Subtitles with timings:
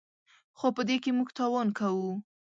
[0.57, 2.11] خو په دې کې موږ تاوان کوو.